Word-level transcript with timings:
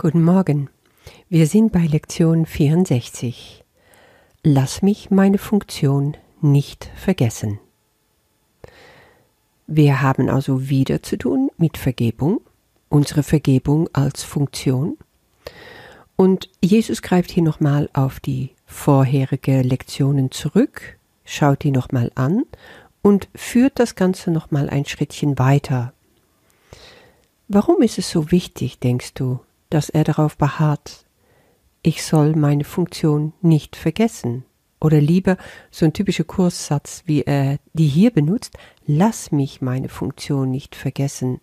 Guten 0.00 0.22
Morgen. 0.22 0.70
Wir 1.28 1.48
sind 1.48 1.72
bei 1.72 1.84
Lektion 1.84 2.46
64. 2.46 3.64
Lass 4.44 4.80
mich 4.80 5.10
meine 5.10 5.38
Funktion 5.38 6.16
nicht 6.40 6.88
vergessen. 6.94 7.58
Wir 9.66 10.00
haben 10.00 10.28
also 10.28 10.68
wieder 10.68 11.02
zu 11.02 11.18
tun 11.18 11.50
mit 11.56 11.76
Vergebung, 11.76 12.40
unsere 12.88 13.24
Vergebung 13.24 13.88
als 13.92 14.22
Funktion. 14.22 14.96
Und 16.14 16.48
Jesus 16.62 17.02
greift 17.02 17.32
hier 17.32 17.42
nochmal 17.42 17.90
auf 17.92 18.20
die 18.20 18.50
vorherige 18.66 19.62
Lektionen 19.62 20.30
zurück, 20.30 20.96
schaut 21.24 21.64
die 21.64 21.72
nochmal 21.72 22.12
an 22.14 22.44
und 23.02 23.28
führt 23.34 23.80
das 23.80 23.96
Ganze 23.96 24.30
nochmal 24.30 24.70
ein 24.70 24.84
Schrittchen 24.84 25.40
weiter. 25.40 25.92
Warum 27.48 27.82
ist 27.82 27.98
es 27.98 28.08
so 28.08 28.30
wichtig, 28.30 28.78
denkst 28.78 29.14
du, 29.14 29.40
dass 29.70 29.88
er 29.88 30.04
darauf 30.04 30.36
beharrt, 30.36 31.06
ich 31.82 32.04
soll 32.04 32.34
meine 32.34 32.64
Funktion 32.64 33.32
nicht 33.40 33.76
vergessen? 33.76 34.44
Oder 34.80 35.00
lieber 35.00 35.36
so 35.70 35.84
ein 35.84 35.92
typischer 35.92 36.24
Kurssatz, 36.24 37.02
wie 37.06 37.22
er 37.22 37.58
die 37.72 37.86
hier 37.86 38.12
benutzt, 38.12 38.56
lass 38.86 39.32
mich 39.32 39.60
meine 39.60 39.88
Funktion 39.88 40.50
nicht 40.50 40.76
vergessen, 40.76 41.40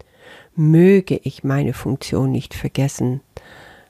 möge 0.55 1.20
ich 1.23 1.44
meine 1.44 1.73
Funktion 1.73 2.32
nicht 2.32 2.54
vergessen, 2.54 3.22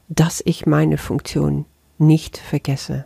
dass 0.10 0.42
ich 0.46 0.66
meine 0.66 0.98
Funktion 0.98 1.66
nicht 1.98 2.38
vergesse. 2.38 3.06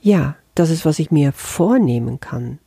Ja, 0.00 0.36
das 0.54 0.70
ist, 0.70 0.84
was 0.86 0.98
ich 0.98 1.10
mir 1.10 1.32
vornehmen 1.32 2.20
kann. 2.20 2.58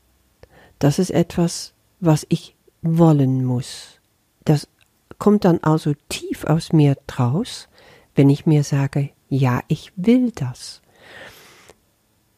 Das 0.78 1.00
ist 1.00 1.10
etwas, 1.10 1.74
was 2.00 2.26
ich 2.30 2.56
wollen 2.82 3.44
muss. 3.44 4.00
Das 4.46 4.68
kommt 5.18 5.46
dann 5.46 5.60
also 5.64 5.94
tief 6.08 6.29
aus 6.46 6.74
mir 6.74 6.98
draus, 7.08 7.70
wenn 8.16 8.30
ich 8.30 8.46
mir 8.46 8.64
sage, 8.64 9.10
ja, 9.30 9.62
ich 9.68 9.94
will 9.96 10.32
das. 10.32 10.82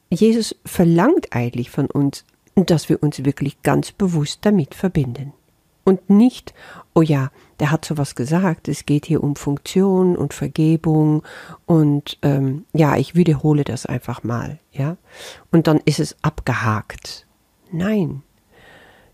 Jesus 0.09 0.55
verlangt 0.66 1.27
eigentlich 1.31 1.71
von 1.71 1.88
uns, 1.88 2.25
dass 2.55 2.89
wir 2.89 3.02
uns 3.02 3.23
wirklich 3.23 3.61
ganz 3.61 3.91
bewusst 3.91 4.39
damit 4.44 4.75
verbinden. 4.75 5.33
Und 5.83 6.09
nicht, 6.09 6.53
oh 6.94 7.02
ja, 7.02 7.31
der 7.59 7.72
hat 7.72 7.85
sowas 7.85 8.13
gesagt, 8.13 8.67
es 8.67 8.85
geht 8.85 9.05
hier 9.05 9.23
um 9.23 9.35
Funktion 9.35 10.16
und 10.16 10.33
Vergebung 10.33 11.23
und 11.66 12.19
ähm, 12.22 12.66
ja, 12.73 12.97
ich 12.97 13.16
wiederhole 13.16 13.63
das 13.63 13.88
einfach 13.88 14.23
mal, 14.23 14.59
ja. 14.72 14.97
Und 15.52 15.66
dann 15.66 15.79
ist 15.85 15.99
es 15.99 16.16
abgehakt. 16.22 17.25
Nein, 17.72 18.22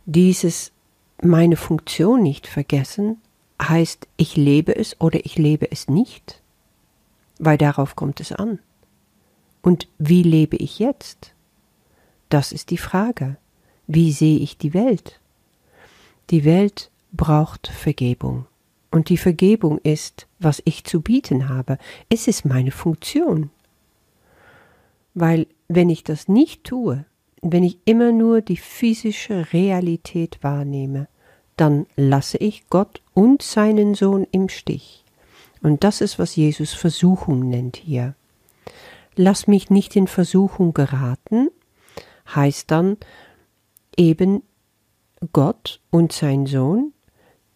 dieses 0.05 0.73
meine 1.21 1.55
Funktion 1.55 2.21
nicht 2.21 2.47
vergessen 2.47 3.21
heißt, 3.61 4.07
ich 4.17 4.35
lebe 4.35 4.75
es 4.75 4.99
oder 5.01 5.25
ich 5.25 5.37
lebe 5.37 5.71
es 5.71 5.87
nicht, 5.87 6.41
weil 7.39 7.57
darauf 7.57 7.95
kommt 7.95 8.19
es 8.19 8.31
an. 8.31 8.59
Und 9.61 9.87
wie 9.97 10.23
lebe 10.23 10.57
ich 10.57 10.79
jetzt? 10.79 11.33
Das 12.29 12.51
ist 12.51 12.69
die 12.69 12.77
Frage. 12.77 13.37
Wie 13.87 14.11
sehe 14.11 14.39
ich 14.39 14.57
die 14.57 14.73
Welt? 14.73 15.19
Die 16.29 16.43
Welt 16.43 16.91
braucht 17.11 17.67
Vergebung. 17.67 18.45
Und 18.91 19.09
die 19.09 19.17
Vergebung 19.17 19.79
ist, 19.79 20.27
was 20.39 20.61
ich 20.65 20.83
zu 20.83 21.01
bieten 21.01 21.49
habe. 21.49 21.77
Es 22.09 22.27
ist 22.27 22.45
meine 22.45 22.71
Funktion. 22.71 23.49
Weil 25.13 25.47
wenn 25.67 25.89
ich 25.89 26.03
das 26.03 26.27
nicht 26.27 26.63
tue, 26.63 27.05
wenn 27.41 27.63
ich 27.63 27.79
immer 27.85 28.11
nur 28.11 28.41
die 28.41 28.57
physische 28.57 29.51
Realität 29.53 30.39
wahrnehme, 30.41 31.07
dann 31.57 31.85
lasse 31.95 32.37
ich 32.37 32.69
Gott 32.69 33.01
und 33.13 33.41
seinen 33.41 33.95
Sohn 33.95 34.25
im 34.31 34.47
Stich. 34.49 35.03
Und 35.61 35.83
das 35.83 36.01
ist, 36.01 36.19
was 36.19 36.35
Jesus 36.35 36.73
Versuchung 36.73 37.49
nennt 37.49 37.75
hier 37.75 38.15
lass 39.17 39.47
mich 39.47 39.69
nicht 39.69 39.95
in 39.95 40.07
Versuchung 40.07 40.73
geraten, 40.73 41.49
heißt 42.33 42.71
dann 42.71 42.97
eben 43.97 44.43
Gott 45.33 45.81
und 45.89 46.13
sein 46.13 46.45
Sohn 46.45 46.93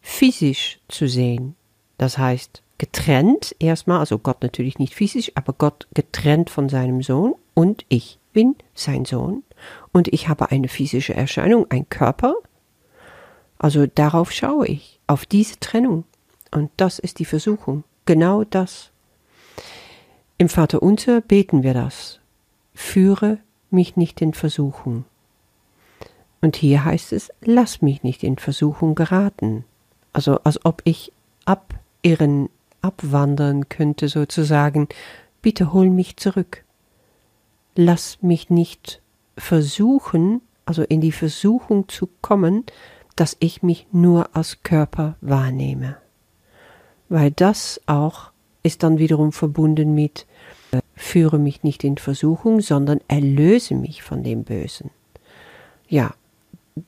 physisch 0.01 0.79
zu 0.87 1.07
sehen. 1.07 1.55
Das 1.97 2.17
heißt, 2.17 2.63
getrennt 2.79 3.55
erstmal, 3.59 3.99
also 3.99 4.17
Gott 4.17 4.41
natürlich 4.41 4.79
nicht 4.79 4.95
physisch, 4.95 5.31
aber 5.35 5.53
Gott 5.53 5.87
getrennt 5.93 6.49
von 6.49 6.67
seinem 6.67 7.03
Sohn 7.03 7.35
und 7.53 7.85
ich 7.89 8.17
bin 8.33 8.55
sein 8.73 9.05
Sohn 9.05 9.43
und 9.91 10.07
ich 10.07 10.27
habe 10.27 10.49
eine 10.49 10.67
physische 10.67 11.13
Erscheinung, 11.13 11.67
ein 11.69 11.87
Körper. 11.89 12.33
Also 13.61 13.85
darauf 13.85 14.31
schaue 14.31 14.65
ich, 14.65 14.99
auf 15.05 15.27
diese 15.27 15.59
Trennung. 15.59 16.05
Und 16.49 16.71
das 16.77 16.97
ist 16.97 17.19
die 17.19 17.25
Versuchung. 17.25 17.83
Genau 18.05 18.43
das. 18.43 18.89
Im 20.39 20.49
Vater 20.49 20.81
unser 20.81 21.21
beten 21.21 21.61
wir 21.61 21.75
das. 21.75 22.19
Führe 22.73 23.37
mich 23.69 23.95
nicht 23.97 24.19
in 24.19 24.33
Versuchung. 24.33 25.05
Und 26.41 26.55
hier 26.55 26.85
heißt 26.85 27.13
es, 27.13 27.29
lass 27.41 27.83
mich 27.83 28.01
nicht 28.01 28.23
in 28.23 28.39
Versuchung 28.39 28.95
geraten. 28.95 29.63
Also 30.11 30.39
als 30.39 30.65
ob 30.65 30.81
ich 30.83 31.13
abirren, 31.45 32.49
abwandern 32.81 33.69
könnte 33.69 34.07
sozusagen. 34.07 34.89
Bitte 35.43 35.71
hol 35.71 35.91
mich 35.91 36.17
zurück. 36.17 36.63
Lass 37.75 38.17
mich 38.23 38.49
nicht 38.49 39.03
versuchen, 39.37 40.41
also 40.65 40.81
in 40.81 40.99
die 40.99 41.11
Versuchung 41.11 41.87
zu 41.89 42.09
kommen, 42.23 42.65
dass 43.15 43.37
ich 43.39 43.63
mich 43.63 43.87
nur 43.91 44.35
als 44.35 44.63
Körper 44.63 45.15
wahrnehme. 45.21 45.97
Weil 47.09 47.31
das 47.31 47.81
auch 47.85 48.31
ist 48.63 48.83
dann 48.83 48.99
wiederum 48.99 49.31
verbunden 49.31 49.93
mit 49.93 50.25
führe 51.01 51.39
mich 51.39 51.63
nicht 51.63 51.83
in 51.83 51.97
Versuchung, 51.97 52.61
sondern 52.61 53.01
erlöse 53.07 53.75
mich 53.75 54.03
von 54.03 54.23
dem 54.23 54.43
Bösen. 54.43 54.91
Ja, 55.89 56.13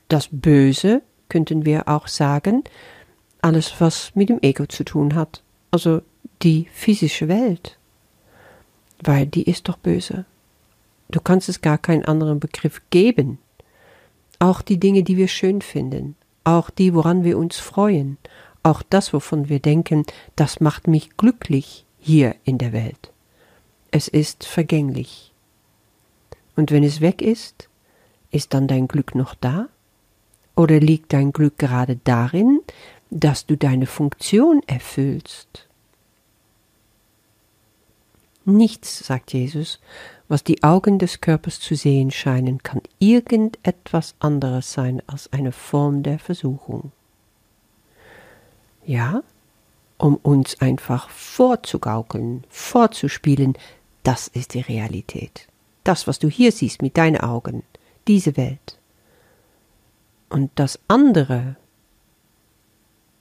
das 0.08 0.30
Böse 0.32 1.02
könnten 1.30 1.66
wir 1.66 1.88
auch 1.88 2.08
sagen, 2.08 2.64
alles 3.42 3.74
was 3.80 4.16
mit 4.16 4.30
dem 4.30 4.40
Ego 4.42 4.66
zu 4.68 4.86
tun 4.86 5.16
hat, 5.16 5.42
also 5.72 6.02
die 6.44 6.68
physische 6.72 7.28
Welt, 7.28 7.78
weil 9.04 9.26
die 9.26 9.44
ist 9.44 9.68
doch 9.68 9.78
böse. 9.78 10.26
Du 11.10 11.20
kannst 11.20 11.50
es 11.50 11.62
gar 11.62 11.78
keinen 11.78 12.06
anderen 12.06 12.40
Begriff 12.40 12.82
geben. 12.90 13.40
Auch 14.44 14.62
die 14.62 14.80
Dinge, 14.80 15.04
die 15.04 15.16
wir 15.16 15.30
schön 15.30 15.62
finden, 15.62 16.16
auch 16.44 16.70
die, 16.70 16.94
woran 16.94 17.24
wir 17.24 17.38
uns 17.38 17.58
freuen, 17.58 18.18
auch 18.62 18.81
das, 18.81 19.14
wovon 19.14 19.48
wir 19.48 19.59
denken, 19.59 20.06
das 20.36 20.59
macht 20.59 20.88
mich 20.88 21.16
glücklich 21.18 21.86
hier 22.00 22.36
in 22.44 22.58
der 22.58 22.74
Welt 22.74 23.14
es 23.94 24.08
ist 24.08 24.46
vergänglich. 24.46 25.31
Und 26.56 26.72
wenn 26.72 26.84
es 26.84 27.00
weg 27.00 27.22
ist, 27.22 27.70
ist 28.31 28.56
dann 28.56 28.68
dein 28.68 28.88
Glück 28.88 29.14
noch 29.14 29.36
da? 29.36 29.70
Oder 30.56 30.80
liegt 30.80 31.14
dein 31.14 31.31
Glück 31.31 31.60
gerade 31.60 32.00
darin, 32.04 32.62
dass 33.12 33.46
du 33.46 33.56
deine 33.56 33.86
Funktion 33.86 34.64
erfüllst? 34.66 35.68
Nichts, 38.46 39.06
sagt 39.06 39.31
Jesus, 39.31 39.80
was 40.34 40.44
die 40.44 40.64
Augen 40.64 40.98
des 40.98 41.22
Körpers 41.22 41.60
zu 41.60 41.76
sehen 41.76 42.10
scheinen, 42.10 42.64
kann 42.64 42.82
irgendetwas 42.98 44.16
anderes 44.18 44.74
sein 44.74 45.00
als 45.06 45.32
eine 45.32 45.52
Form 45.52 46.02
der 46.02 46.18
Versuchung. 46.18 46.92
Ja, 48.84 49.22
um 50.00 50.16
uns 50.16 50.60
einfach 50.60 51.12
vorzugaukeln, 51.12 52.46
vorzuspielen, 52.50 53.54
das 54.02 54.28
ist 54.28 54.56
die 54.56 54.62
Realität. 54.62 55.48
Das, 55.84 56.08
was 56.08 56.18
du 56.18 56.30
hier 56.30 56.52
siehst 56.52 56.82
mit 56.82 56.98
deinen 56.98 57.18
Augen, 57.18 57.62
diese 58.08 58.36
Welt. 58.36 58.80
Und 60.30 60.50
das 60.56 60.80
andere, 60.88 61.58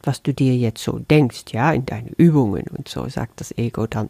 was 0.02 0.22
du 0.22 0.32
dir 0.32 0.56
jetzt 0.56 0.82
so 0.82 0.98
denkst, 0.98 1.44
ja, 1.52 1.74
in 1.74 1.84
deinen 1.84 2.14
Übungen 2.16 2.68
und 2.74 2.88
so, 2.88 3.06
sagt 3.10 3.42
das 3.42 3.52
Ego 3.58 3.86
dann, 3.86 4.08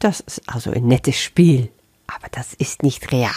das 0.00 0.18
ist 0.18 0.42
also 0.48 0.72
ein 0.72 0.88
nettes 0.88 1.20
Spiel, 1.20 1.70
aber 2.16 2.28
das 2.30 2.54
ist 2.54 2.82
nicht 2.82 3.12
real. 3.12 3.30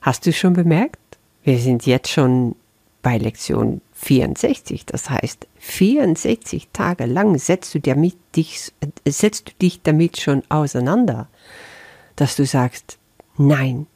Hast 0.00 0.26
du 0.26 0.32
schon 0.32 0.54
bemerkt? 0.54 0.98
Wir 1.44 1.58
sind 1.58 1.86
jetzt 1.86 2.08
schon 2.08 2.56
bei 3.02 3.18
Lektion 3.18 3.80
64. 3.94 4.86
Das 4.86 5.10
heißt, 5.10 5.46
64 5.58 6.68
Tage 6.72 7.06
lang 7.06 7.38
setzt 7.38 7.74
du, 7.74 7.80
damit 7.80 8.16
dich, 8.34 8.72
setzt 9.06 9.48
du 9.48 9.52
dich 9.60 9.82
damit 9.82 10.20
schon 10.20 10.42
auseinander, 10.48 11.28
dass 12.16 12.36
du 12.36 12.46
sagst, 12.46 12.98
nein, 13.36 13.86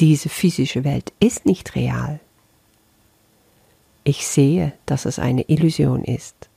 diese 0.00 0.28
physische 0.28 0.84
Welt 0.84 1.12
ist 1.20 1.46
nicht 1.46 1.74
real. 1.74 2.20
Ich 4.04 4.26
sehe, 4.26 4.72
dass 4.86 5.04
es 5.04 5.18
eine 5.18 5.42
Illusion 5.48 6.04
ist. 6.04 6.48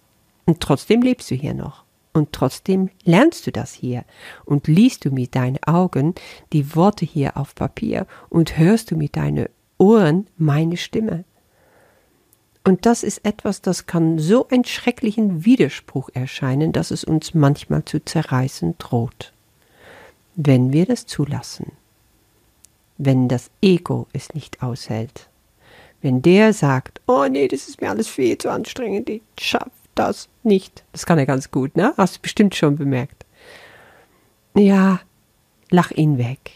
Und 0.45 0.59
trotzdem 0.61 1.01
lebst 1.01 1.31
du 1.31 1.35
hier 1.35 1.53
noch. 1.53 1.83
Und 2.13 2.33
trotzdem 2.33 2.89
lernst 3.03 3.47
du 3.47 3.51
das 3.51 3.73
hier 3.73 4.03
und 4.43 4.67
liest 4.67 5.05
du 5.05 5.11
mit 5.11 5.35
deinen 5.35 5.63
Augen 5.63 6.13
die 6.51 6.75
Worte 6.75 7.05
hier 7.05 7.37
auf 7.37 7.55
Papier 7.55 8.05
und 8.29 8.57
hörst 8.57 8.91
du 8.91 8.97
mit 8.97 9.15
deinen 9.15 9.47
Ohren 9.77 10.27
meine 10.37 10.77
Stimme. 10.77 11.23
Und 12.63 12.85
das 12.85 13.03
ist 13.03 13.25
etwas, 13.25 13.61
das 13.61 13.87
kann 13.87 14.19
so 14.19 14.47
einen 14.49 14.65
schrecklichen 14.65 15.45
Widerspruch 15.45 16.09
erscheinen, 16.13 16.73
dass 16.73 16.91
es 16.91 17.03
uns 17.03 17.33
manchmal 17.33 17.85
zu 17.85 18.03
zerreißen 18.03 18.75
droht, 18.77 19.33
wenn 20.35 20.71
wir 20.71 20.85
das 20.85 21.07
zulassen, 21.07 21.71
wenn 22.97 23.27
das 23.27 23.49
Ego 23.61 24.05
es 24.13 24.35
nicht 24.35 24.61
aushält, 24.61 25.29
wenn 26.01 26.21
der 26.21 26.53
sagt, 26.53 27.01
oh 27.07 27.25
nee, 27.27 27.47
das 27.47 27.67
ist 27.67 27.81
mir 27.81 27.89
alles 27.89 28.07
viel 28.07 28.37
zu 28.37 28.51
anstrengend, 28.51 29.09
ich 29.09 29.23
schaff 29.39 29.71
das 29.95 30.29
nicht. 30.43 30.83
Das 30.91 31.05
kann 31.05 31.19
er 31.19 31.25
ganz 31.25 31.51
gut, 31.51 31.75
ne? 31.75 31.93
Hast 31.97 32.17
du 32.17 32.21
bestimmt 32.21 32.55
schon 32.55 32.75
bemerkt. 32.75 33.25
Ja, 34.55 35.01
lach 35.69 35.91
ihn 35.91 36.17
weg. 36.17 36.51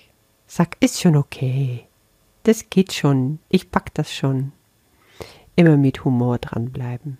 Sag, 0.48 0.78
ist 0.80 1.02
schon 1.02 1.16
okay. 1.16 1.86
Das 2.44 2.70
geht 2.70 2.94
schon. 2.94 3.40
Ich 3.50 3.72
pack 3.72 3.94
das 3.94 4.14
schon 4.14 4.52
immer 5.56 5.78
mit 5.78 6.04
Humor 6.04 6.38
dranbleiben. 6.38 7.18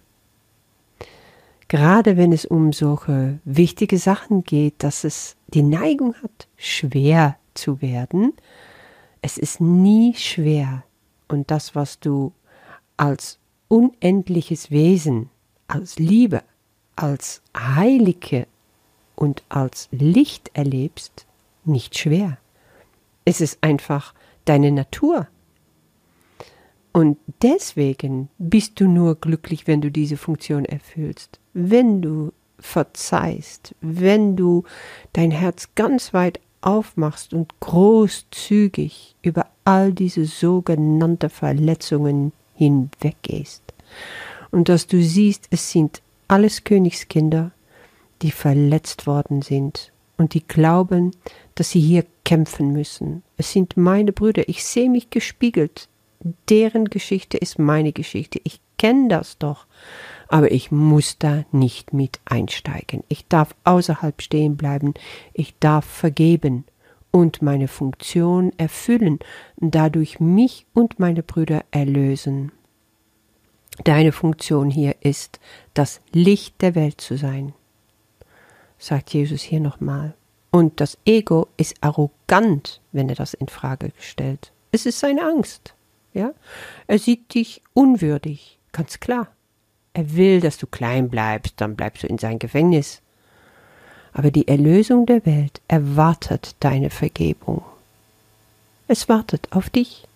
Gerade 1.68 2.16
wenn 2.18 2.32
es 2.32 2.46
um 2.46 2.74
solche 2.74 3.40
wichtige 3.44 3.98
Sachen 3.98 4.44
geht, 4.44 4.84
dass 4.84 5.04
es 5.04 5.36
die 5.48 5.64
Neigung 5.64 6.14
hat, 6.22 6.48
schwer 6.58 7.38
zu 7.54 7.82
werden, 7.82 8.34
es 9.22 9.38
ist 9.38 9.62
nie 9.62 10.14
schwer. 10.14 10.84
Und 11.28 11.50
das, 11.50 11.74
was 11.74 12.00
du 12.00 12.34
als 12.98 13.40
unendliches 13.68 14.70
Wesen, 14.70 15.32
als 15.68 15.98
Liebe, 15.98 16.44
als 16.96 17.42
Heilige 17.56 18.48
und 19.16 19.44
als 19.50 19.88
Licht 19.92 20.52
erlebst, 20.54 21.26
nicht 21.64 21.98
schwer. 21.98 22.38
Es 23.26 23.42
ist 23.42 23.58
einfach 23.62 24.14
deine 24.46 24.72
Natur. 24.72 25.28
Und 26.92 27.18
deswegen 27.42 28.30
bist 28.38 28.80
du 28.80 28.88
nur 28.88 29.16
glücklich, 29.16 29.68
wenn 29.68 29.82
du 29.82 29.92
diese 29.92 30.16
Funktion 30.16 30.64
erfüllst, 30.64 31.40
wenn 31.54 32.02
du 32.02 32.32
verzeihst, 32.60 33.76
wenn 33.82 34.38
du 34.38 34.64
dein 35.12 35.32
Herz 35.32 35.70
ganz 35.76 36.14
weit 36.14 36.40
aufmachst 36.62 37.34
und 37.34 37.60
großzügig 37.60 39.16
über 39.22 39.48
all 39.66 39.92
diese 39.92 40.26
sogenannte 40.26 41.30
Verletzungen 41.30 42.32
hinweggehst. 42.56 43.62
Und 44.56 44.70
dass 44.70 44.88
du 44.88 45.02
siehst, 45.02 45.48
es 45.50 45.72
sind 45.72 46.02
alles 46.28 46.64
Königskinder, 46.64 47.52
die 48.22 48.32
verletzt 48.32 49.06
worden 49.06 49.42
sind 49.42 49.92
und 50.18 50.34
die 50.34 50.48
glauben, 50.48 51.12
dass 51.56 51.72
sie 51.72 51.82
hier 51.82 52.06
kämpfen 52.24 52.72
müssen. 52.72 53.22
Es 53.38 53.52
sind 53.52 53.76
meine 53.76 54.14
Brüder, 54.14 54.48
ich 54.48 54.64
sehe 54.64 54.90
mich 54.90 55.10
gespiegelt 55.10 55.90
deren 56.50 56.86
Geschichte 56.86 57.38
ist 57.38 57.60
meine 57.60 57.92
Geschichte. 57.92 58.40
Ich 58.44 58.60
kenne 58.78 59.08
das 59.10 59.38
doch. 59.38 59.66
Aber 60.28 60.52
ich 60.52 60.72
muss 60.72 61.18
da 61.20 61.46
nicht 61.52 61.94
mit 61.94 62.20
einsteigen. 62.26 63.04
Ich 63.08 63.28
darf 63.28 63.56
außerhalb 63.64 64.22
stehen 64.22 64.58
bleiben. 64.58 64.94
Ich 65.34 65.56
darf 65.60 65.86
vergeben 65.86 66.66
und 67.12 67.42
meine 67.42 67.68
Funktion 67.68 68.52
erfüllen, 68.58 69.20
dadurch 69.58 70.20
mich 70.20 70.66
und 70.74 71.00
meine 71.00 71.24
Brüder 71.24 71.64
erlösen. 71.72 72.52
Deine 73.84 74.12
Funktion 74.12 74.70
hier 74.70 74.96
ist, 75.02 75.40
das 75.74 76.00
Licht 76.12 76.62
der 76.62 76.76
Welt 76.76 77.02
zu 77.02 77.18
sein, 77.18 77.54
sagt 78.80 79.14
Jesus 79.14 79.42
hier 79.42 79.60
nochmal. 79.60 80.14
Und 80.52 80.80
das 80.80 80.98
Ego 81.06 81.50
ist 81.58 81.76
arrogant, 81.82 82.80
wenn 82.94 83.10
er 83.10 83.16
das 83.16 83.34
in 83.34 83.50
Frage 83.50 83.92
stellt. 84.00 84.52
Es 84.72 84.86
ist 84.86 85.00
seine 85.00 85.26
Angst. 85.26 85.74
Ja? 86.14 86.32
Er 86.88 87.00
sieht 87.00 87.34
dich 87.34 87.62
unwürdig, 87.74 88.58
ganz 88.72 89.02
klar. 89.02 89.28
Er 89.94 90.16
will, 90.16 90.40
dass 90.40 90.58
du 90.58 90.68
klein 90.68 91.10
bleibst, 91.10 91.56
dann 91.58 91.76
bleibst 91.76 92.04
du 92.04 92.08
in 92.08 92.18
sein 92.18 92.40
Gefängnis. 92.40 93.02
Aber 94.14 94.32
die 94.32 94.48
Erlösung 94.48 95.06
der 95.06 95.26
Welt 95.26 95.62
erwartet 95.68 96.56
deine 96.62 96.90
Vergebung. 96.90 97.64
Es 98.88 99.10
wartet 99.10 99.48
auf 99.52 99.70
dich. 99.70 100.08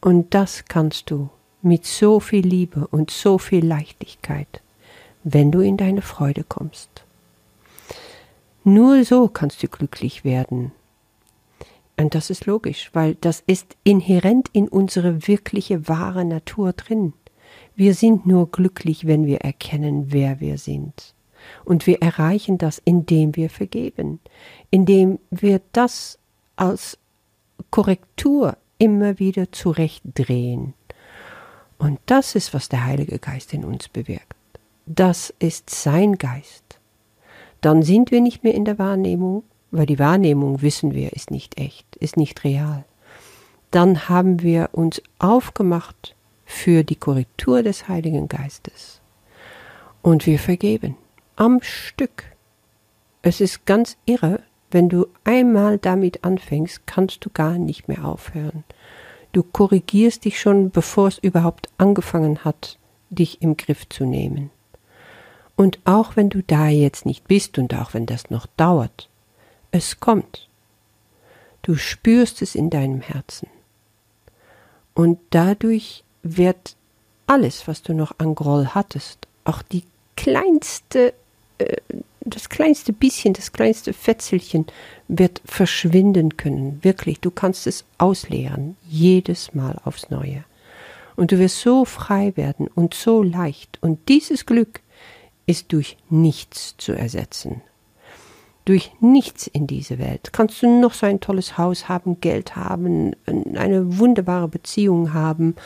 Und 0.00 0.34
das 0.34 0.66
kannst 0.66 1.10
du 1.10 1.30
mit 1.62 1.84
so 1.84 2.20
viel 2.20 2.46
Liebe 2.46 2.86
und 2.86 3.10
so 3.10 3.38
viel 3.38 3.64
Leichtigkeit, 3.64 4.60
wenn 5.24 5.50
du 5.50 5.60
in 5.60 5.76
deine 5.76 6.02
Freude 6.02 6.44
kommst. 6.44 6.88
Nur 8.64 9.04
so 9.04 9.28
kannst 9.28 9.62
du 9.62 9.68
glücklich 9.68 10.24
werden, 10.24 10.72
und 11.98 12.14
das 12.14 12.30
ist 12.30 12.46
logisch, 12.46 12.90
weil 12.92 13.16
das 13.16 13.42
ist 13.46 13.76
inhärent 13.82 14.48
in 14.52 14.68
unsere 14.68 15.26
wirkliche 15.26 15.88
wahre 15.88 16.24
Natur 16.24 16.72
drin. 16.72 17.12
Wir 17.74 17.92
sind 17.94 18.24
nur 18.24 18.50
glücklich, 18.50 19.06
wenn 19.06 19.26
wir 19.26 19.38
erkennen, 19.38 20.12
wer 20.12 20.38
wir 20.38 20.58
sind. 20.58 21.14
Und 21.64 21.86
wir 21.86 22.00
erreichen 22.00 22.56
das, 22.56 22.80
indem 22.84 23.34
wir 23.34 23.50
vergeben, 23.50 24.20
indem 24.70 25.18
wir 25.30 25.60
das 25.72 26.18
als 26.54 26.98
Korrektur 27.70 28.56
immer 28.78 29.18
wieder 29.18 29.50
zurechtdrehen. 29.50 30.74
Und 31.78 32.00
das 32.06 32.34
ist, 32.34 32.52
was 32.54 32.68
der 32.68 32.84
Heilige 32.84 33.18
Geist 33.18 33.54
in 33.54 33.64
uns 33.64 33.88
bewirkt. 33.88 34.34
Das 34.86 35.32
ist 35.38 35.70
sein 35.70 36.18
Geist. 36.18 36.80
Dann 37.60 37.82
sind 37.82 38.10
wir 38.10 38.20
nicht 38.20 38.44
mehr 38.44 38.54
in 38.54 38.64
der 38.64 38.78
Wahrnehmung, 38.78 39.44
weil 39.70 39.86
die 39.86 39.98
Wahrnehmung, 39.98 40.62
wissen 40.62 40.94
wir, 40.94 41.12
ist 41.12 41.30
nicht 41.30 41.58
echt, 41.58 41.96
ist 41.96 42.16
nicht 42.16 42.44
real, 42.44 42.84
dann 43.70 44.08
haben 44.08 44.42
wir 44.42 44.70
uns 44.72 45.02
aufgemacht 45.18 46.14
für 46.46 46.84
die 46.84 46.96
Korrektur 46.96 47.62
des 47.62 47.88
Heiligen 47.88 48.28
Geistes. 48.28 49.00
Und 50.00 50.26
wir 50.26 50.38
vergeben 50.38 50.96
am 51.36 51.60
Stück. 51.62 52.24
Es 53.20 53.40
ist 53.40 53.66
ganz 53.66 53.96
irre, 54.06 54.40
wenn 54.70 54.88
du 54.88 55.06
einmal 55.24 55.78
damit 55.78 56.24
anfängst, 56.24 56.86
kannst 56.86 57.24
du 57.24 57.30
gar 57.30 57.58
nicht 57.58 57.88
mehr 57.88 58.04
aufhören. 58.04 58.64
Du 59.38 59.44
korrigierst 59.44 60.24
dich 60.24 60.40
schon, 60.40 60.70
bevor 60.70 61.06
es 61.06 61.18
überhaupt 61.18 61.68
angefangen 61.78 62.44
hat, 62.44 62.76
dich 63.08 63.40
im 63.40 63.56
Griff 63.56 63.88
zu 63.88 64.04
nehmen. 64.04 64.50
Und 65.54 65.78
auch 65.84 66.16
wenn 66.16 66.28
du 66.28 66.42
da 66.42 66.66
jetzt 66.66 67.06
nicht 67.06 67.28
bist 67.28 67.56
und 67.56 67.72
auch 67.72 67.94
wenn 67.94 68.04
das 68.04 68.30
noch 68.30 68.46
dauert, 68.56 69.08
es 69.70 70.00
kommt. 70.00 70.48
Du 71.62 71.76
spürst 71.76 72.42
es 72.42 72.56
in 72.56 72.68
deinem 72.68 73.00
Herzen. 73.00 73.46
Und 74.92 75.20
dadurch 75.30 76.02
wird 76.24 76.74
alles, 77.28 77.68
was 77.68 77.84
du 77.84 77.94
noch 77.94 78.16
an 78.18 78.34
Groll 78.34 78.66
hattest, 78.66 79.28
auch 79.44 79.62
die 79.62 79.84
kleinste, 80.16 81.14
äh, 81.58 81.76
das 82.34 82.48
kleinste 82.48 82.92
bisschen, 82.92 83.34
das 83.34 83.52
kleinste 83.52 83.92
Fetzelchen 83.92 84.66
wird 85.08 85.40
verschwinden 85.44 86.36
können. 86.36 86.78
Wirklich, 86.82 87.20
du 87.20 87.30
kannst 87.30 87.66
es 87.66 87.84
ausleeren, 87.98 88.76
jedes 88.88 89.54
Mal 89.54 89.80
aufs 89.84 90.10
Neue. 90.10 90.44
Und 91.16 91.32
du 91.32 91.38
wirst 91.38 91.60
so 91.60 91.84
frei 91.84 92.32
werden 92.36 92.68
und 92.68 92.94
so 92.94 93.22
leicht. 93.22 93.78
Und 93.80 94.08
dieses 94.08 94.46
Glück 94.46 94.80
ist 95.46 95.72
durch 95.72 95.96
nichts 96.10 96.76
zu 96.78 96.92
ersetzen 96.92 97.62
durch 98.68 98.92
nichts 99.00 99.46
in 99.46 99.66
diese 99.66 99.98
Welt. 99.98 100.34
Kannst 100.34 100.62
du 100.62 100.68
noch 100.68 100.92
so 100.92 101.06
ein 101.06 101.20
tolles 101.20 101.56
Haus 101.56 101.88
haben, 101.88 102.20
Geld 102.20 102.54
haben, 102.54 103.16
eine 103.26 103.98
wunderbare 103.98 104.46
Beziehung 104.46 105.14
haben, 105.14 105.56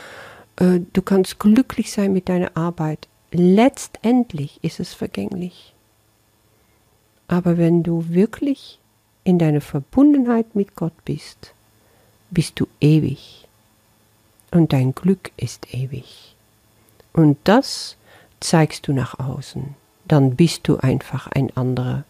äh, 0.56 0.78
du 0.92 1.02
kannst 1.02 1.40
glücklich 1.40 1.90
sein 1.90 2.12
mit 2.12 2.28
deiner 2.28 2.56
Arbeit. 2.56 3.08
Letztendlich 3.32 4.60
ist 4.62 4.78
es 4.78 4.94
vergänglich. 4.94 5.75
Aber 7.32 7.56
wenn 7.56 7.82
du 7.82 8.10
wirklich 8.10 8.78
in 9.24 9.38
deiner 9.38 9.62
Verbundenheit 9.62 10.54
mit 10.54 10.76
Gott 10.76 10.92
bist, 11.06 11.54
bist 12.30 12.60
du 12.60 12.66
ewig. 12.78 13.48
Und 14.50 14.74
dein 14.74 14.94
Glück 14.94 15.30
ist 15.38 15.72
ewig. 15.72 16.36
Und 17.14 17.38
das 17.44 17.96
zeigst 18.40 18.86
du 18.86 18.92
nach 18.92 19.18
außen. 19.18 19.74
Dann 20.06 20.36
bist 20.36 20.68
du 20.68 20.76
einfach 20.76 21.26
ein 21.26 21.56
anderer 21.56 22.04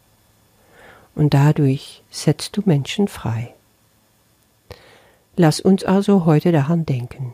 und 1.14 1.34
dadurch 1.34 2.02
setzt 2.10 2.56
du 2.56 2.62
Menschen 2.64 3.06
frei. 3.06 3.54
Lass 5.36 5.60
uns 5.60 5.84
also 5.84 6.24
heute 6.24 6.50
daran 6.50 6.84
denken, 6.84 7.32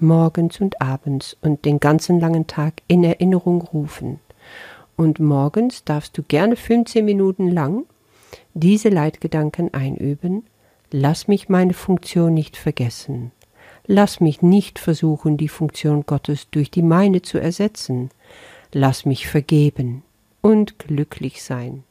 morgens 0.00 0.60
und 0.60 0.82
abends 0.82 1.36
und 1.40 1.66
den 1.66 1.78
ganzen 1.78 2.18
langen 2.18 2.48
Tag 2.48 2.82
in 2.88 3.04
Erinnerung 3.04 3.60
rufen. 3.60 4.18
Und 4.96 5.18
morgens 5.18 5.84
darfst 5.84 6.16
du 6.16 6.22
gerne 6.22 6.56
15 6.56 7.04
Minuten 7.04 7.48
lang 7.48 7.86
diese 8.54 8.88
Leitgedanken 8.88 9.72
einüben. 9.72 10.44
Lass 10.90 11.28
mich 11.28 11.48
meine 11.48 11.72
Funktion 11.72 12.34
nicht 12.34 12.56
vergessen. 12.56 13.32
Lass 13.86 14.20
mich 14.20 14.42
nicht 14.42 14.78
versuchen, 14.78 15.36
die 15.36 15.48
Funktion 15.48 16.04
Gottes 16.06 16.48
durch 16.50 16.70
die 16.70 16.82
meine 16.82 17.22
zu 17.22 17.38
ersetzen. 17.38 18.10
Lass 18.72 19.04
mich 19.04 19.26
vergeben 19.26 20.02
und 20.40 20.78
glücklich 20.78 21.42
sein. 21.42 21.82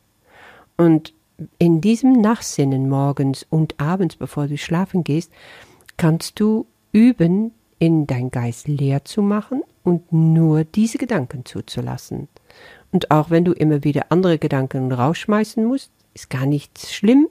Und 0.77 1.13
in 1.57 1.81
diesem 1.81 2.13
Nachsinnen 2.13 2.87
morgens 2.87 3.45
und 3.49 3.79
abends, 3.79 4.15
bevor 4.15 4.47
du 4.47 4.57
schlafen 4.57 5.03
gehst, 5.03 5.31
kannst 5.97 6.39
du 6.39 6.67
üben, 6.91 7.51
in 7.79 8.05
dein 8.05 8.29
Geist 8.29 8.67
leer 8.67 9.05
zu 9.05 9.23
machen 9.23 9.63
und 9.83 10.13
nur 10.13 10.63
diese 10.63 10.99
Gedanken 10.99 11.45
zuzulassen. 11.45 12.27
Und 12.91 13.11
auch 13.11 13.29
wenn 13.29 13.45
du 13.45 13.53
immer 13.53 13.83
wieder 13.83 14.07
andere 14.09 14.37
Gedanken 14.37 14.91
rausschmeißen 14.91 15.63
musst, 15.63 15.91
ist 16.13 16.29
gar 16.29 16.45
nichts 16.45 16.93
schlimm. 16.93 17.27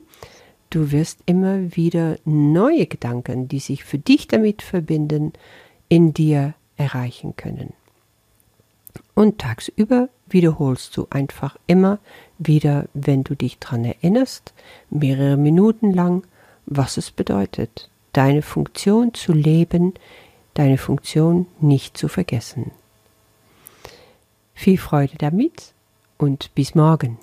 Du 0.71 0.93
wirst 0.93 1.21
immer 1.27 1.77
wieder 1.77 2.17
neue 2.25 2.87
Gedanken, 2.87 3.49
die 3.49 3.59
sich 3.59 3.85
für 3.85 3.99
dich 3.99 4.29
damit 4.29 4.63
verbinden, 4.63 5.33
in 5.89 6.15
dir 6.15 6.55
erreichen 6.77 7.35
können. 7.37 7.75
Und 9.15 9.39
tagsüber 9.39 10.09
wiederholst 10.29 10.97
du 10.97 11.07
einfach 11.11 11.57
immer 11.67 11.99
wieder, 12.39 12.87
wenn 12.95 13.25
du 13.25 13.35
dich 13.35 13.59
daran 13.59 13.85
erinnerst, 13.85 14.55
mehrere 14.89 15.37
Minuten 15.37 15.93
lang, 15.93 16.23
was 16.67 16.97
es 16.97 17.11
bedeutet, 17.11 17.91
deine 18.13 18.43
Funktion 18.43 19.13
zu 19.13 19.33
leben, 19.33 19.95
deine 20.55 20.79
Funktion 20.79 21.47
nicht 21.61 21.99
zu 21.99 22.09
vergessen. 22.09 22.71
Viel 24.61 24.77
Freude 24.77 25.17
damit 25.17 25.73
und 26.19 26.55
bis 26.55 26.75
morgen. 26.75 27.17